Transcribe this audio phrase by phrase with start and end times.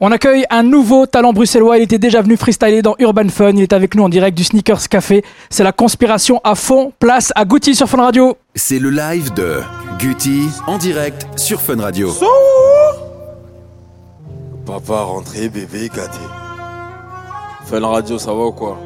[0.00, 1.78] On accueille un nouveau talent bruxellois.
[1.78, 3.50] Il était déjà venu freestyler dans Urban Fun.
[3.50, 5.24] Il est avec nous en direct du Sneakers Café.
[5.50, 6.92] C'est la conspiration à fond.
[7.00, 8.36] Place à Guti sur Fun Radio.
[8.54, 9.60] C'est le live de
[9.98, 12.14] Guti en direct sur Fun Radio.
[14.64, 16.18] Papa rentré, bébé gâté.
[17.66, 18.78] Fun Radio, ça va ou quoi?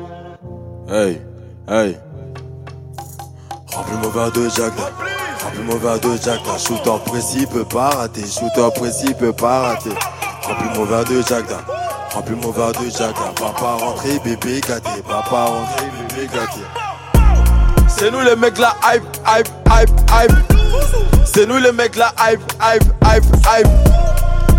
[0.88, 1.20] Hey,
[1.68, 1.98] hey.
[3.66, 4.72] Remplis mon verre de Jack.
[5.44, 6.40] Remplis mon verre de Jack.
[6.58, 8.22] Shooter précis peut pas rater.
[8.22, 9.90] Shooter précis peut pas rater.
[10.42, 11.44] Remplis mon verre de Jack.
[12.12, 13.14] Remplis mon verre de Jack.
[13.36, 15.02] Papa rentré, bébé gâté.
[15.08, 16.60] Papa rentré, bébé gâté.
[17.88, 20.32] C'est nous les mecs là, hype, hype, hype, hype.
[21.24, 23.68] C'est nous les mecs là, hype, hype, hype, hype.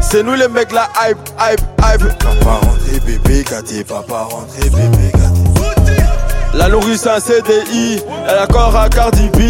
[0.02, 2.18] C'est nous les mecs là, hype, hype, hype.
[2.20, 3.84] Papa rentré, bébé gâté.
[3.84, 5.24] Papa rentré, bébé gâté.
[6.54, 9.42] La nourrice un CDI, elle a corps à Cardi B.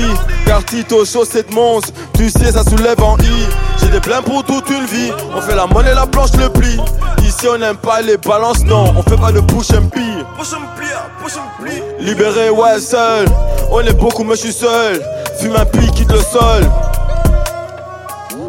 [0.45, 3.47] Cartito, chaussette monstre, tu sais ça soulève en I.
[3.93, 6.79] J'ai des plans pour toute une vie, on fait la monnaie, la planche le pli.
[7.23, 10.01] Ici on n'aime pas les balances, non, on fait pas de push and pee.
[10.35, 11.79] Push and plie.
[11.99, 13.27] Libéré, ouais, seul.
[13.69, 14.99] On est beaucoup, mais je suis seul.
[15.39, 16.63] Fume un pli, quitte le sol.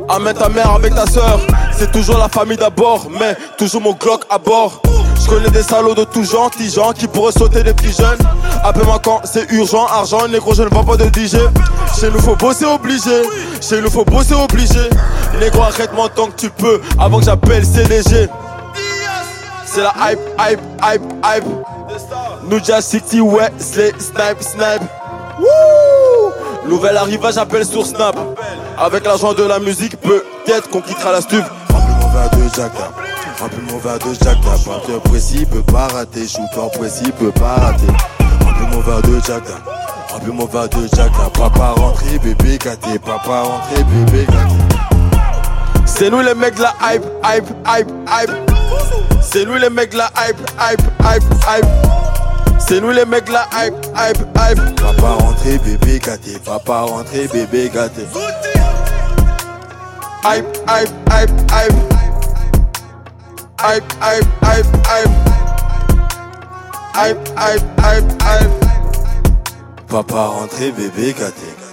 [0.09, 1.39] Amène ta mère avec ta soeur.
[1.77, 4.81] C'est toujours la famille d'abord, mais toujours mon Glock à bord.
[5.22, 8.19] Je connais des salauds de tout genre, petits gens qui pourraient sauter des petits jeunes.
[8.65, 11.37] Appelle-moi quand c'est urgent, argent, négro, je ne vends pas de DJ.
[12.00, 13.22] Chez nous faut bosser obligé,
[13.61, 14.89] chez nous faut bosser obligé.
[15.41, 18.29] Négro, arrête-moi tant que tu peux, avant que j'appelle CDG.
[19.67, 21.45] C'est la hype, hype, hype, hype.
[22.49, 24.83] Nuja City, Wesley, snipe, snipe.
[25.39, 28.17] Wouh Nouvel arrivage, j'appelle sur Snap.
[28.79, 31.45] Avec l'argent de la musique, peut-être qu'on quittera la stupe.
[33.41, 37.57] Remplis mon verre de Jack, Jack, Batteur précis peut pas rater, shooter précis peut pas
[37.57, 37.87] rater.
[38.45, 39.43] Remplis mon verre de Jack,
[40.12, 44.73] Remplis mon verre de Jack, Papa rentré, bébé gâté, papa rentré, bébé gâté.
[45.87, 48.31] C'est nous les mecs la hype, hype, hype, hype.
[49.23, 51.67] C'est nous les mecs la hype, hype, hype, hype.
[52.59, 54.77] C'est nous les mecs la hype, hype, hype.
[54.77, 58.03] Papa rentré, bébé gâté, papa rentré, bébé gâté.
[60.25, 61.75] Hype, hype, hype, hype.
[63.62, 65.11] Hype, hype, hype, hype.
[66.94, 68.50] Hype, hype, hype, hype.
[69.89, 71.63] Papa rentré, bébé gâté.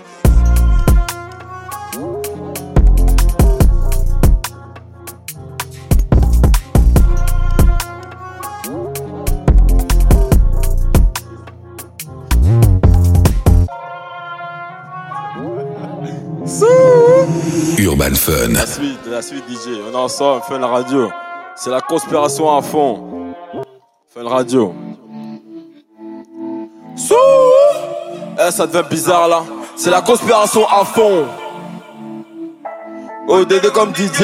[17.77, 18.53] Urban Fun.
[18.53, 21.09] La suite, la suite DJ, on est ensemble, Fun Radio.
[21.55, 23.33] C'est la conspiration à fond.
[24.13, 24.73] Fun Radio.
[26.95, 27.15] Sous
[28.39, 29.43] Eh, ça devient bizarre là.
[29.75, 31.25] C'est la conspiration à fond.
[33.27, 34.23] ODD comme DJ.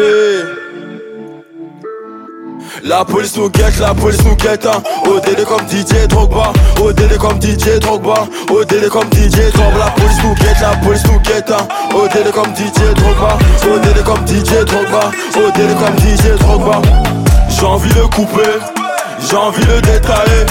[2.87, 4.81] La police nous guette, la police nous guette hein.
[5.05, 8.13] ODD comme DJ Drogba ODD comme DJ Drogba
[8.49, 11.67] ODD comme DJ Drogba La police nous guette, la police nous guette hein.
[11.93, 16.81] ODD comme DJ Drogba ODD comme DJ Drogba ODD comme DJ Drogba
[17.49, 18.55] J'ai envie de couper
[19.29, 20.45] J'ai envie de détailler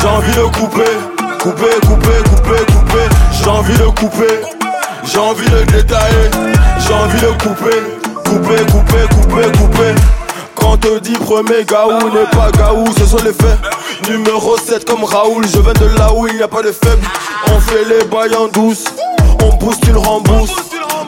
[0.00, 0.90] J'ai envie de couper
[1.40, 4.40] Couper, couper, couper, couper J'ai envie de couper
[5.04, 6.30] J'ai envie de détailler
[6.80, 7.78] J'ai envie de couper
[8.24, 10.15] Couper, couper, couper, couper
[10.66, 13.58] quand te dit premier gaou n'est pas gaou, ce sont les faits.
[14.10, 17.06] Numéro 7 comme Raoul, je viens de là où il n'y a pas de faible.
[17.52, 18.84] On fait les bails en douce,
[19.44, 20.50] on pousse, tu le rembourses.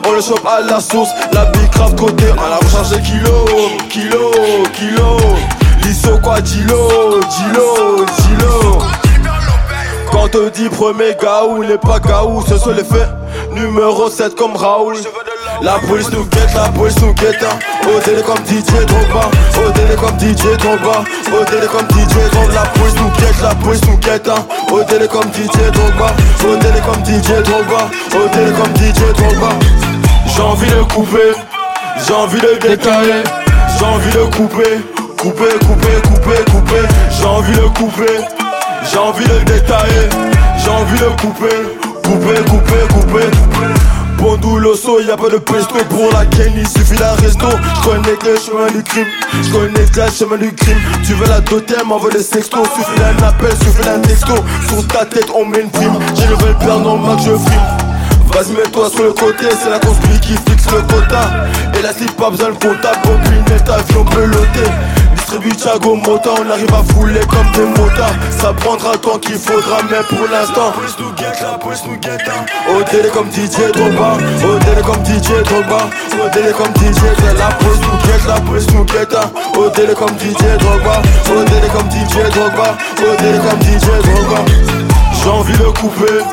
[0.07, 3.49] On le chope à la source, la big craft côté, on la recharge des kilos,
[3.89, 4.31] kilo,
[4.73, 5.17] kilo.
[5.83, 8.77] Lisso quoi, dilo, dilo, dilo.
[10.11, 13.09] Quand te dit premier gaou n'est pas gaou, ce sont les faits.
[13.51, 14.95] Numéro 7 comme Raoul.
[15.61, 17.59] La police nous guette, la police nous guette hein.
[17.85, 22.53] ODD comme DJ Drogba ODD comme DJ Drogba ODD comme DJ Drogba.
[22.53, 24.45] La police nous guette, la police nous guette hein.
[24.71, 26.13] ODD comme DJ Drogba
[26.45, 29.49] ODD comme DJ Drogba ODD comme DJ Drogba.
[30.33, 31.33] J'ai envie de couper
[32.07, 33.23] J'ai envie de détailler
[33.77, 34.79] J'ai envie de couper
[35.17, 36.87] Couper, couper, couper, couper.
[37.11, 38.21] J'ai envie de couper
[38.89, 40.07] J'ai envie de détailler.
[40.63, 41.55] J'ai envie de couper
[42.03, 43.78] Couper, couper, couper, couper
[44.19, 47.47] Bonduloso, y'a pas de pesto pour la ken, il suffit d'un resto.
[47.81, 49.07] J'connecte le chemin du crime,
[49.43, 50.77] j'connecte le chemin du crime.
[51.05, 52.67] Tu veux la doter, m'envoie des sextos.
[52.75, 54.33] Suffit d'un appel, suffit d'un texto.
[54.67, 55.97] Sur ta tête, on met une prime.
[56.15, 57.61] J'ai le veulent perdre dans le match, je frime.
[58.33, 61.47] Vas-y, mets-toi sur le côté, c'est la conspire qui fixe le quota.
[61.77, 64.98] Et la slip, pas besoin de comptable, combine ta vie, on.
[65.29, 68.15] Distribue Thiago Mota, on arrive à fouler comme des motards.
[68.31, 70.71] Ça prendra le temps qu'il faudra, mais pour l'instant.
[70.73, 72.25] Police nous guette, la police nous guette.
[72.67, 75.85] Au délai comme DJ Drogba, au délai comme DJ Drogba,
[76.17, 77.37] au délai comme DJ Drogba.
[77.37, 79.17] La police nous guette, la police nous guette.
[79.55, 84.41] Au délai comme DJ Drogba, au délai comme DJ Drogba, au délai comme DJ Drogba.
[85.13, 86.25] J'ai envie de couper,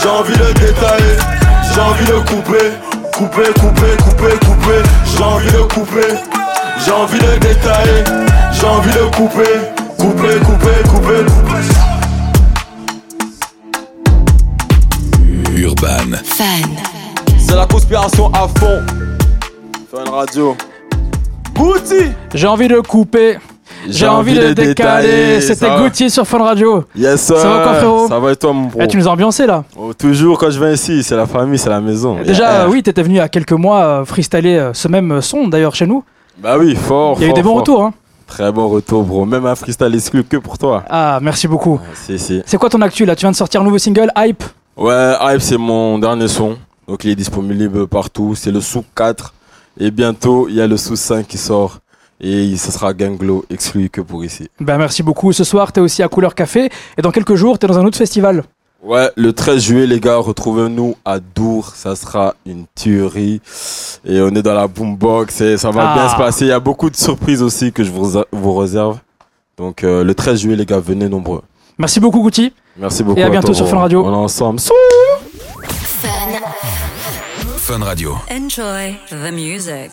[0.00, 1.16] j'ai envie de détailler,
[1.74, 2.70] j'ai envie de couper,
[3.16, 4.82] couper, couper, couper, couper.
[5.16, 6.14] J'ai envie de couper,
[6.86, 8.04] j'ai envie de détailler,
[8.52, 9.42] j'ai envie de couper,
[9.98, 11.62] couper, couper, couper, couper.
[15.56, 16.16] Urban.
[16.24, 16.70] Fan.
[17.38, 18.80] C'est la conspiration à fond.
[19.90, 20.56] Fun radio.
[21.54, 23.38] Goutti J'ai envie de couper.
[23.88, 25.40] J'ai envie de décaler.
[25.40, 25.68] C'était.
[25.78, 26.84] Gauthier sur Fun Radio.
[26.96, 27.36] Yes sir.
[27.38, 29.46] Ça va quoi, frérot Ça va et toi mon bro Eh, tu nous as ambiancé
[29.46, 29.64] là.
[29.78, 32.16] Oh, Toujours quand je viens ici, c'est la famille, c'est la maison.
[32.24, 32.68] Déjà, Yeah.
[32.68, 35.74] oui, t'étais venu il y a quelques mois euh, freestyler euh, ce même son d'ailleurs
[35.74, 36.02] chez nous.
[36.38, 37.16] Bah oui, fort.
[37.18, 37.58] Il y a eu des bons fort.
[37.60, 37.82] retours.
[37.84, 37.94] Hein.
[38.28, 39.24] Très bon retour bro.
[39.24, 40.84] Même un freestyle exclu que pour toi.
[40.88, 41.80] Ah, merci beaucoup.
[41.94, 42.42] Si si.
[42.46, 43.16] C'est quoi ton actu là?
[43.16, 44.44] Tu viens de sortir un nouveau single, Hype?
[44.76, 46.56] Ouais, Hype c'est mon dernier son.
[46.86, 48.34] Donc il est disponible partout.
[48.36, 49.34] C'est le sous 4.
[49.80, 51.78] Et bientôt il y a le sous 5 qui sort.
[52.20, 54.48] Et ce sera Ganglo exclu que pour ici.
[54.60, 55.32] Ben merci beaucoup.
[55.32, 56.68] Ce soir, t'es aussi à Couleur Café.
[56.96, 58.44] Et dans quelques jours, t'es dans un autre festival.
[58.82, 61.70] Ouais, le 13 juillet, les gars, retrouvez-nous à Dour.
[61.74, 63.40] Ça sera une tuerie.
[64.04, 65.94] Et on est dans la boombox et ça va Ah.
[65.94, 66.44] bien se passer.
[66.44, 68.98] Il y a beaucoup de surprises aussi que je vous, vous réserve.
[69.56, 71.42] Donc, euh, le 13 juillet, les gars, venez nombreux.
[71.76, 72.52] Merci beaucoup, Goutti.
[72.76, 73.18] Merci beaucoup.
[73.18, 73.68] Et à bientôt toi, sur.
[73.68, 74.04] Fun Radio.
[74.06, 74.60] On est ensemble.
[74.60, 76.08] Fun.
[77.56, 78.14] Fun Radio.
[78.30, 79.90] Enjoy the music.